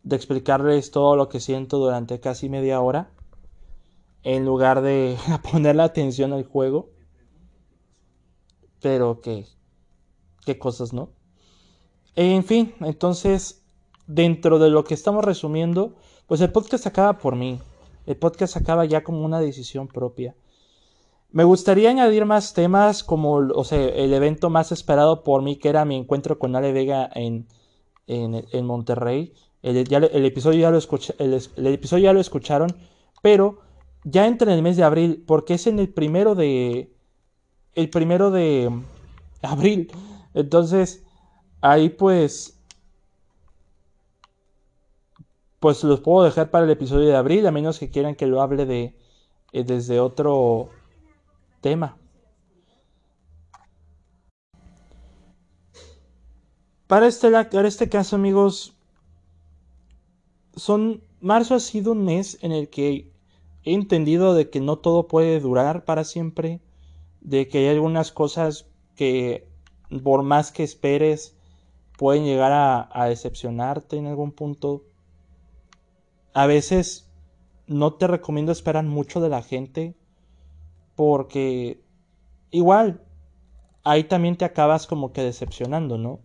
[0.03, 3.11] de explicarles todo lo que siento durante casi media hora.
[4.23, 5.19] En lugar de
[5.53, 6.89] poner la atención al juego.
[8.81, 9.45] Pero que,
[10.47, 11.11] qué cosas, ¿no?
[12.17, 13.67] En fin, entonces,
[14.07, 15.95] dentro de lo que estamos resumiendo,
[16.27, 17.61] pues el podcast acaba por mí.
[18.07, 20.35] El podcast acaba ya como una decisión propia.
[21.33, 25.69] Me gustaría añadir más temas como, o sea, el evento más esperado por mí, que
[25.69, 27.47] era mi encuentro con Ale Vega en,
[28.07, 29.33] en, Monterrey.
[29.63, 32.77] El, episodio ya lo escucharon,
[33.23, 33.61] pero
[34.05, 36.93] ya entra en el mes de abril, porque es en el primero de...
[37.75, 38.69] El primero de
[39.43, 39.93] abril.
[40.35, 41.05] Entonces,
[41.61, 42.57] ahí pues
[45.61, 48.41] pues los puedo dejar para el episodio de abril a menos que quieran que lo
[48.41, 48.97] hable de
[49.53, 50.71] eh, desde otro
[51.61, 51.97] tema
[56.87, 58.77] para este, para este caso amigos
[60.57, 63.11] son marzo ha sido un mes en el que
[63.65, 66.61] he entendido de que no todo puede durar para siempre
[67.21, 69.49] de que hay algunas cosas que
[70.03, 71.37] por más que esperes
[71.99, 74.85] pueden llegar a, decepcionarte en algún punto.
[76.33, 77.11] A veces
[77.67, 79.95] no te recomiendo esperar mucho de la gente
[81.01, 81.83] porque
[82.51, 83.01] igual
[83.85, 86.21] ahí también te acabas como que decepcionando, ¿no?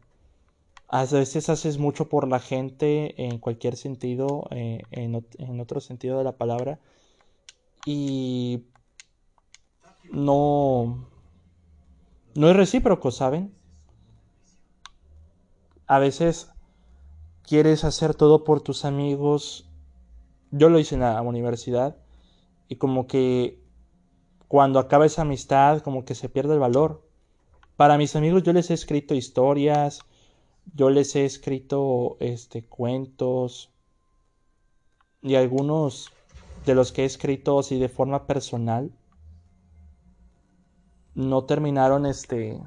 [0.90, 6.18] A veces haces mucho por la gente en cualquier sentido, eh, en, en, otro sentido
[6.18, 6.82] de la palabra,
[7.86, 8.66] y
[10.12, 11.08] no,
[12.36, 13.54] no es recíproco, ¿saben?
[15.88, 16.52] a veces
[17.44, 19.70] quieres hacer todo por tus amigos.
[20.52, 21.96] Yo lo hice en la universidad
[22.68, 23.64] y como que
[24.48, 27.04] cuando acaba esa amistad como que se pierde el valor.
[27.76, 30.02] Para mis amigos yo les he escrito historias,
[30.74, 33.72] yo les he escrito este cuentos
[35.22, 36.12] y algunos
[36.66, 38.92] de los que he escrito así de forma personal
[41.16, 42.62] no terminaron este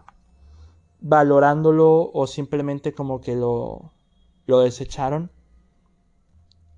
[1.00, 3.92] valorándolo o simplemente como que lo,
[4.46, 5.30] lo desecharon.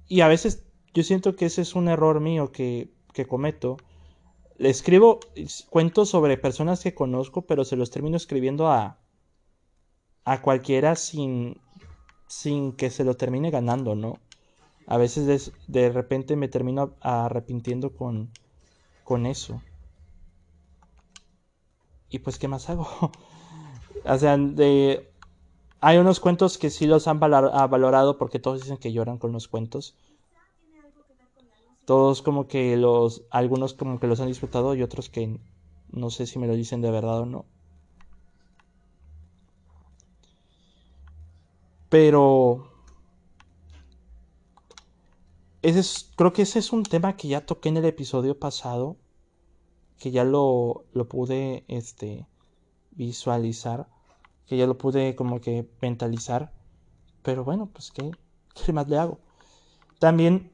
[0.09, 3.77] Y a veces yo siento que ese es un error mío que, que cometo.
[4.61, 5.21] Le escribo
[5.71, 8.99] cuentos sobre personas que conozco, pero se los termino escribiendo a,
[10.27, 11.59] a cualquiera sin,
[12.27, 14.19] sin que se lo termine ganando, ¿no?
[14.87, 18.29] A veces de, de repente me termino arrepintiendo con,
[19.03, 19.63] con eso.
[22.11, 22.87] Y pues, ¿qué más hago?
[24.05, 25.11] O sea, de,
[25.81, 29.49] hay unos cuentos que sí los han valorado porque todos dicen que lloran con los
[29.49, 29.95] cuentos.
[31.91, 35.41] Todos como que los, algunos como que los han disfrutado y otros que
[35.91, 37.47] no sé si me lo dicen de verdad o no.
[41.89, 42.71] Pero
[45.63, 48.97] ese es, creo que ese es un tema que ya toqué en el episodio pasado,
[49.99, 52.25] que ya lo, lo pude este,
[52.93, 53.89] visualizar,
[54.47, 56.53] que ya lo pude como que mentalizar.
[57.23, 58.13] Pero bueno, pues qué,
[58.55, 59.19] qué más le hago.
[59.99, 60.53] También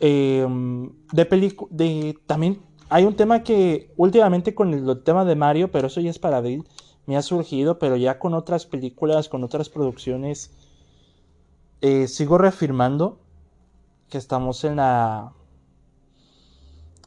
[0.00, 5.88] em, de de también hay un tema que últimamente con el, tema de Mario, pero
[5.88, 6.64] eso ya es para abril,
[7.06, 10.52] me ha surgido, pero ya con otras películas, con otras producciones,
[11.80, 13.18] eh, sigo reafirmando
[14.08, 15.32] que estamos en la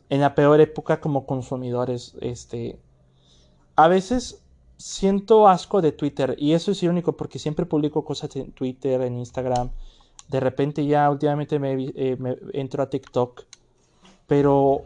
[0.09, 2.15] en la peor época como consumidores.
[2.19, 2.77] Este,
[3.75, 4.43] a veces
[4.77, 9.17] siento asco de Twitter y eso es irónico porque siempre publico cosas en Twitter, en
[9.17, 9.71] Instagram.
[10.31, 12.17] De repente ya últimamente me, eh,
[12.53, 13.43] entro a TikTok.
[14.27, 14.85] Pero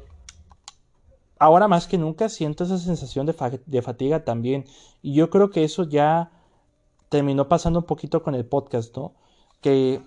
[1.37, 4.65] ahora más que nunca siento esa sensación de, de, fatiga también.
[5.03, 6.31] Y yo creo que eso ya
[7.09, 9.13] terminó pasando un poquito con el podcast, ¿no?
[9.61, 10.01] Que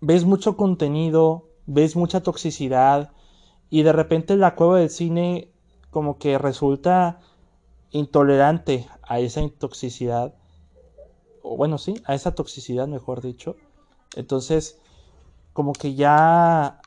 [0.00, 3.12] ves mucho contenido, ves mucha toxicidad,
[3.68, 5.50] y de repente la cueva del cine
[5.90, 7.20] como que resulta
[7.90, 10.34] intolerante a esa intoxicidad,
[11.42, 13.56] o bueno, sí, a esa toxicidad, mejor dicho.
[14.16, 14.78] Entonces,
[15.52, 16.80] como que ya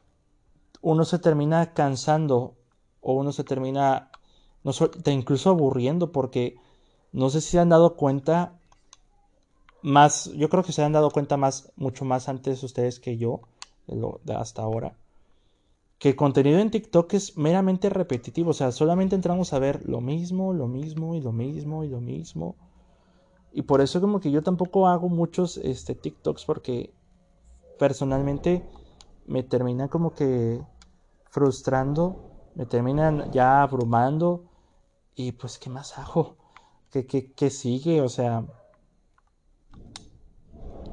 [0.81, 2.55] uno se termina cansando
[3.01, 4.11] o uno se termina
[4.63, 4.71] no,
[5.11, 6.57] incluso aburriendo porque
[7.11, 8.59] no sé si se han dado cuenta
[9.81, 13.41] más, yo creo que se han dado cuenta más, mucho más antes ustedes que yo,
[13.87, 14.97] de hasta ahora,
[15.97, 20.01] que el contenido en TikTok es meramente repetitivo, o sea, solamente entramos a ver lo
[20.01, 22.55] mismo, lo mismo y lo mismo y lo mismo.
[23.51, 26.93] Y por eso como que yo tampoco hago muchos este, TikToks porque
[27.79, 28.63] personalmente
[29.25, 30.61] me termina como que
[31.31, 32.15] frustrando,
[32.55, 34.43] me terminan ya abrumando
[35.15, 36.35] y pues ¿qué más hago?
[36.91, 38.01] ¿Qué, qué, qué sigue?
[38.01, 38.43] O sea,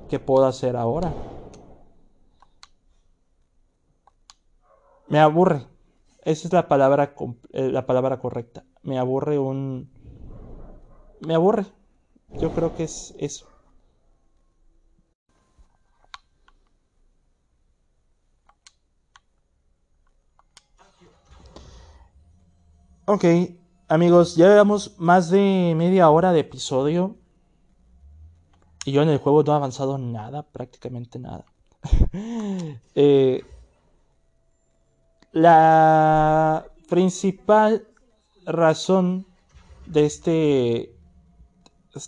[0.09, 1.13] ¿qué puedo hacer ahora?
[5.09, 5.67] Me aburre.
[6.23, 7.15] Esa es la palabra,
[7.53, 8.65] eh, la palabra correcta.
[8.83, 9.89] Me aburre un...
[11.21, 11.67] Me aburre.
[12.41, 13.47] Yo creo que es eso.
[23.09, 23.25] Ok,
[23.87, 27.15] amigos, ya llevamos más de media hora de episodio.
[28.85, 31.45] Y yo en el juego no he avanzado nada, prácticamente nada.
[32.97, 33.45] Eh,
[35.31, 37.87] la principal
[38.45, 39.25] razón
[39.87, 40.97] de este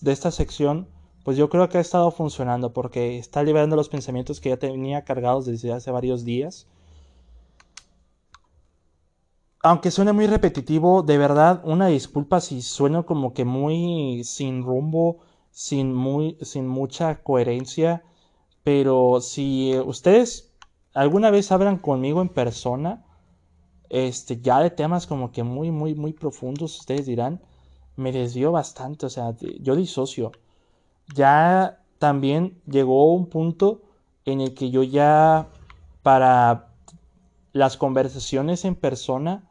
[0.01, 0.89] de esta sección,
[1.23, 5.05] pues yo creo que ha estado funcionando porque está liberando los pensamientos que ya tenía
[5.05, 6.67] cargados desde hace varios días.
[9.63, 15.19] Aunque suene muy repetitivo, de verdad, una disculpa si sueno como que muy sin rumbo,
[15.51, 18.05] sin muy sin mucha coherencia,
[18.63, 20.53] pero si ustedes
[20.95, 23.05] alguna vez hablan conmigo en persona,
[23.89, 27.41] este, ya de temas como que muy, muy, muy profundos, ustedes dirán,
[27.97, 30.33] me desvió bastante, o sea, yo disocio.
[31.15, 33.83] Ya también llegó un punto
[34.25, 35.49] en el que yo ya,
[36.03, 36.69] para
[37.53, 39.48] las conversaciones en persona,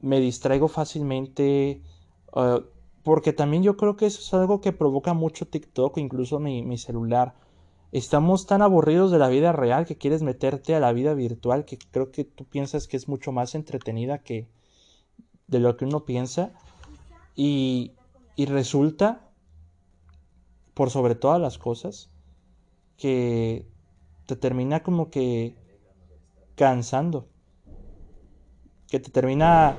[0.00, 1.82] me distraigo fácilmente,
[2.32, 2.60] uh,
[3.02, 6.78] porque también yo creo que eso es algo que provoca mucho TikTok, incluso mi, mi
[6.78, 7.34] celular
[7.92, 11.76] Estamos tan aburridos de la vida real que quieres meterte a la vida virtual que
[11.76, 14.48] creo que tú piensas que es mucho más entretenida que
[15.48, 16.52] de lo que uno piensa.
[17.34, 17.92] Y,
[18.36, 19.28] y resulta,
[20.74, 22.10] por sobre todas las cosas,
[22.96, 23.66] que
[24.26, 25.56] te termina como que
[26.54, 27.26] cansando.
[28.90, 29.76] Que te termina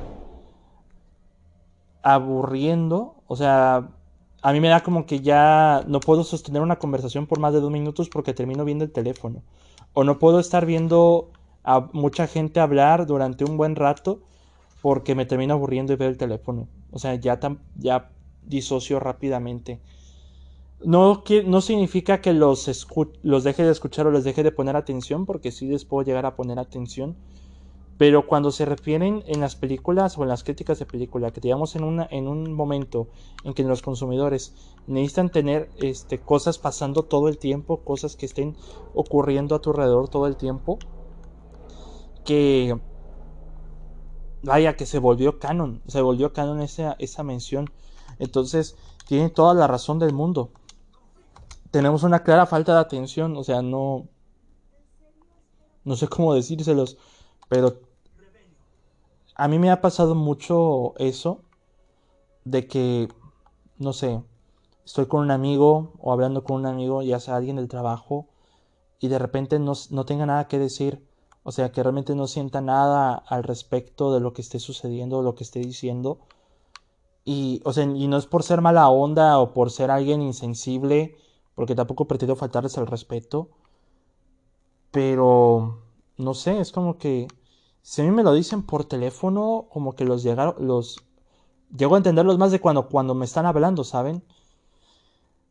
[2.01, 3.15] aburriendo.
[3.27, 3.89] O sea,
[4.41, 7.59] a mí me da como que ya no puedo sostener una conversación por más de
[7.59, 9.43] dos minutos porque termino viendo el teléfono.
[9.93, 11.29] O no puedo estar viendo
[11.63, 14.21] a mucha gente hablar durante un buen rato
[14.81, 16.67] porque me termino aburriendo y veo el teléfono.
[16.91, 17.39] O sea, ya,
[17.77, 18.09] ya
[18.43, 19.79] disocio rápidamente.
[20.83, 22.87] No, no significa que los,
[23.21, 26.25] los deje de escuchar o les deje de poner atención, porque sí les puedo llegar
[26.25, 27.15] a poner atención
[28.01, 31.75] pero cuando se refieren en las películas o en las críticas de película, que digamos
[31.75, 33.09] en, una, en un momento
[33.43, 34.55] en que los consumidores
[34.87, 38.57] necesitan tener este, cosas pasando todo el tiempo, cosas que estén
[38.95, 40.79] ocurriendo a tu alrededor todo el tiempo,
[42.25, 42.75] que
[44.41, 47.69] vaya que se volvió canon, se volvió canon esa, esa mención.
[48.17, 50.49] Entonces, tiene toda la razón del mundo.
[51.69, 54.07] Tenemos una clara falta de atención, o sea, no
[55.83, 56.97] no sé cómo decírselos,
[57.47, 57.90] pero
[59.41, 61.41] a mí me ha pasado mucho eso
[62.45, 63.07] de que,
[63.79, 64.21] no sé,
[64.85, 68.27] estoy con un amigo o hablando con un amigo, ya sea alguien del trabajo,
[68.99, 71.03] y de repente no, no tenga nada que decir,
[71.41, 75.33] o sea, que realmente no sienta nada al respecto de lo que esté sucediendo lo
[75.33, 76.19] que esté diciendo.
[77.25, 81.15] Y, o sea, y no es por ser mala onda o por ser alguien insensible,
[81.55, 83.49] porque tampoco pretendo faltarles al respeto.
[84.91, 85.79] Pero,
[86.17, 87.27] no sé, es como que
[87.81, 91.03] si a mí me lo dicen por teléfono, como que los llegaron, los
[91.75, 94.23] llego a entenderlos más de cuando, cuando me están hablando, ¿saben?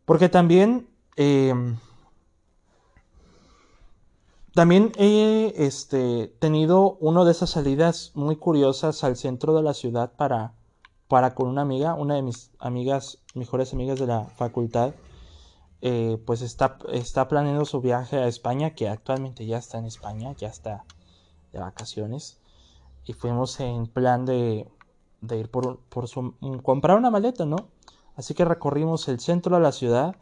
[0.05, 1.55] Porque también, eh,
[4.55, 10.13] también he este, tenido una de esas salidas muy curiosas al centro de la ciudad
[10.17, 10.55] para,
[11.09, 14.95] para con una amiga, una de mis amigas, mejores amigas de la facultad.
[15.83, 20.35] Eh, pues está, está planeando su viaje a España, que actualmente ya está en España,
[20.37, 20.85] ya está
[21.53, 22.39] de vacaciones
[23.05, 24.69] y fuimos en plan de,
[25.21, 27.69] de ir por, por su, comprar una maleta, ¿no?
[28.17, 30.17] Así que recorrimos el centro de la ciudad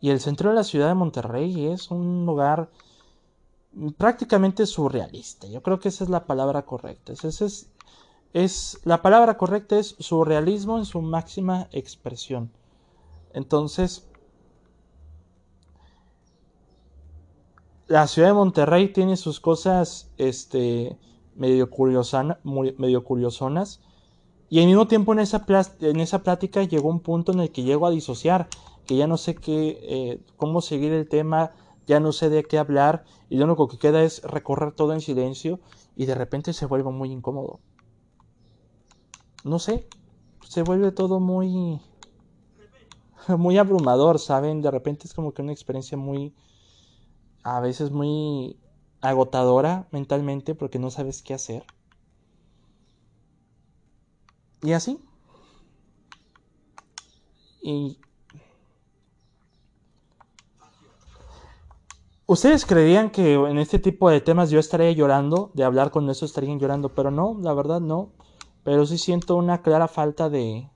[0.00, 2.70] y el centro de la ciudad de Monterrey es un lugar
[3.96, 5.46] prácticamente surrealista.
[5.48, 7.12] Yo creo que esa es la palabra correcta.
[7.12, 7.70] Ese es,
[8.32, 12.50] es la palabra correcta es surrealismo en su máxima expresión.
[13.32, 14.06] Entonces,
[17.86, 20.98] la ciudad de Monterrey tiene sus cosas este,
[21.34, 21.68] medio,
[22.78, 23.80] medio curiosonas.
[24.48, 25.44] Y al mismo tiempo en esa,
[25.80, 28.48] en esa plática llegó un punto en el que llego a disociar,
[28.86, 31.52] que ya no sé qué, eh, cómo seguir el tema,
[31.86, 35.00] ya no sé de qué hablar, y lo único que queda es recorrer todo en
[35.00, 35.60] silencio,
[35.96, 37.60] y de repente se vuelve muy incómodo.
[39.44, 39.86] No sé,
[40.46, 41.80] se vuelve todo muy...
[43.38, 44.62] muy abrumador, ¿saben?
[44.62, 46.34] De repente es como que una experiencia muy...
[47.44, 48.58] a veces muy
[49.02, 51.64] agotadora mentalmente porque no sabes qué hacer.
[54.62, 54.98] Y así.
[57.62, 57.98] Y...
[62.26, 65.50] ¿Ustedes creerían que en este tipo de temas yo estaría llorando?
[65.52, 68.12] De hablar con eso estarían llorando, pero no, la verdad no.
[68.62, 70.70] Pero sí siento una clara falta de,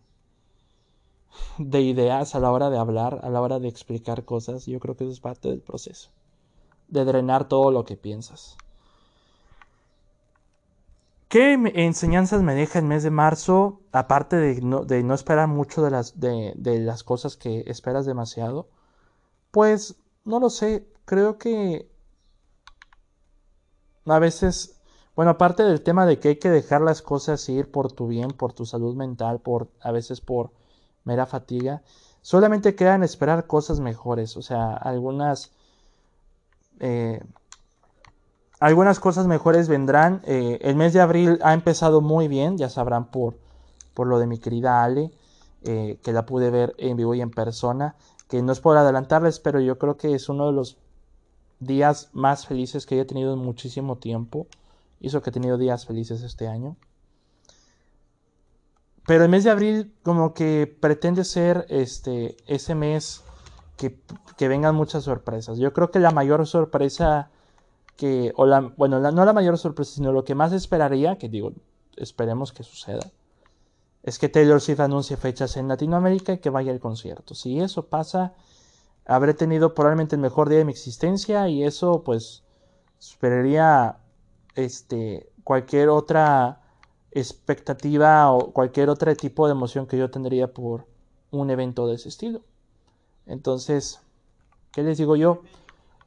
[1.56, 4.66] de ideas a la hora de hablar, a la hora de explicar cosas.
[4.66, 6.10] Yo creo que eso es parte del proceso.
[6.88, 8.56] De drenar todo lo que piensas.
[11.28, 13.80] ¿Qué enseñanzas me deja el mes de marzo?
[13.92, 18.68] Aparte de no, de no esperar mucho de las, de, las cosas que esperas demasiado.
[19.50, 20.88] Pues no lo sé.
[21.04, 21.90] Creo que
[24.06, 24.80] a veces,
[25.14, 28.30] bueno, aparte del tema de que hay que dejar las cosas ir por tu bien,
[28.30, 30.50] por tu salud mental, por a veces por
[31.04, 31.82] mera fatiga,
[32.22, 34.38] solamente quedan esperar cosas mejores.
[34.38, 35.52] O sea, algunas
[36.80, 37.20] eh,
[38.60, 40.22] algunas cosas mejores vendrán.
[40.24, 43.38] Eh, el mes de abril ha empezado muy bien, ya sabrán por,
[43.94, 45.12] por lo de mi querida Ale,
[45.62, 47.94] eh, que la pude ver en vivo y en persona.
[48.28, 50.76] Que no es por adelantarles, pero yo creo que es uno de los
[51.60, 54.46] días más felices que he tenido en muchísimo tiempo.
[55.00, 56.76] Hizo que he tenido días felices este año.
[59.06, 63.22] Pero el mes de abril como que pretende ser este, ese mes
[63.78, 65.58] que, vengan muchas sorpresas.
[65.58, 67.30] Yo creo que la mayor sorpresa
[67.96, 71.52] que, o la, bueno, no la mayor sorpresa, sino lo que más esperaría, que digo,
[71.96, 73.10] esperemos que suceda,
[74.02, 77.34] es que Taylor Swift anuncie fechas en Latinoamérica y que vaya al concierto.
[77.34, 78.34] Si eso pasa,
[79.06, 82.44] habré tenido probablemente el mejor día de mi existencia y eso pues
[82.98, 83.98] esperaría
[84.54, 86.60] este cualquier otra
[87.10, 90.86] expectativa o cualquier otro tipo de emoción que yo tendría por
[91.30, 92.42] un evento de ese estilo.
[93.28, 94.00] Entonces,
[94.72, 95.42] ¿qué les digo yo?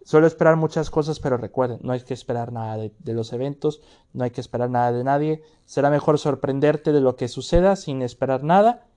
[0.04, 3.82] Suelo esperar muchas cosas, pero recuerden, no hay que esperar nada de, los eventos,
[4.14, 5.44] no hay que esperar nada de nadie.
[5.66, 8.88] Será mejor sorprenderte de lo que suceda sin esperar nada,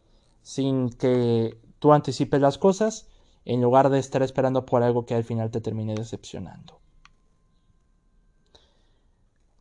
[0.43, 3.09] sin que tú anticipes las cosas,
[3.45, 6.81] en lugar de estar esperando por algo que al final te termine decepcionando.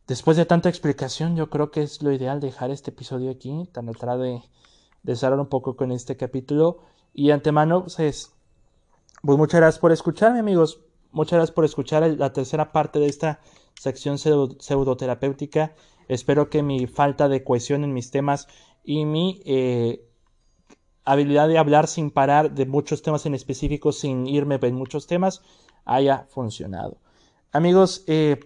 [0.06, 3.86] Después de tanta explicación, yo creo que es lo ideal dejar este episodio aquí, tan
[3.86, 4.42] tratar de,
[5.02, 6.78] de cerrar un poco con este capítulo.
[7.12, 8.33] Y antemano, pues,
[9.24, 10.80] pues muchas gracias por escucharme, amigos.
[11.10, 13.40] Muchas gracias por escuchar la tercera parte de esta
[13.74, 15.74] sección pseudoterapéutica.
[16.08, 18.48] Espero que mi falta de cohesión en mis temas
[18.82, 20.04] y mi eh,
[21.04, 25.42] habilidad de hablar sin parar de muchos temas en específico, sin irme en muchos temas,
[25.84, 26.98] haya funcionado.
[27.52, 28.40] Amigos, eh,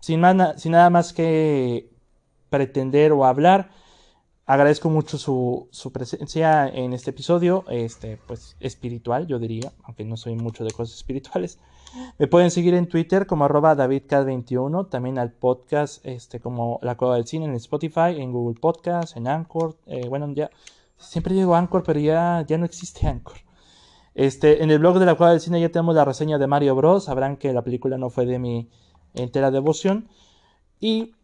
[0.00, 0.22] sin,
[0.56, 1.90] sin nada más que
[2.48, 3.70] pretender o hablar,
[4.50, 10.34] Agradezco mucho su, presencia en este episodio, este, pues espiritual, yo diría, aunque no soy
[10.34, 11.60] mucho de cosas espirituales.
[12.18, 17.14] Me pueden seguir en Twitter como arroba DavidCat21, también al podcast este, como La Cueva
[17.14, 19.76] del Cine en Spotify, en Google Podcast, en Anchor.
[19.86, 20.50] Eh, bueno, ya
[20.96, 23.36] siempre digo Anchor, pero ya, ya no existe Anchor.
[24.16, 26.74] Este, en el blog de La Cueva del Cine ya tenemos la reseña de Mario
[26.74, 27.04] Bros.
[27.04, 28.68] Sabrán que la película no fue de mi
[29.14, 30.08] entera devoción.
[30.80, 31.14] Y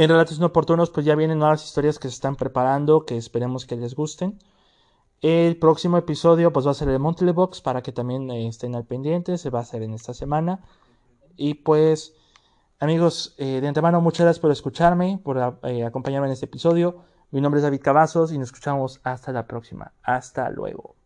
[0.00, 3.76] en Relatos Inoportunos, pues ya vienen nuevas historias que se están preparando, que esperemos que
[3.76, 4.38] les gusten.
[5.20, 8.74] El próximo episodio, pues va a ser el Monthly Box para que también eh, estén
[8.74, 9.36] al pendiente.
[9.36, 10.64] Se va a hacer en esta semana.
[11.36, 12.14] Y pues,
[12.78, 17.02] amigos, eh, de antemano, muchas gracias por escucharme, por eh, acompañarme en este episodio.
[17.30, 19.92] Mi nombre es David Cavazos y nos escuchamos hasta la próxima.
[20.02, 20.99] Hasta luego.